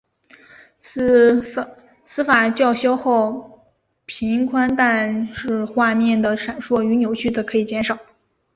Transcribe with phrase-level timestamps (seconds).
[0.79, 3.67] 此法较消耗
[4.07, 7.99] 频宽但是画面的闪烁与扭曲则可以减少。